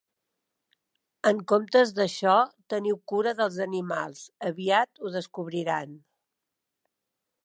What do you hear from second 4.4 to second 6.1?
aviat ho descobriran.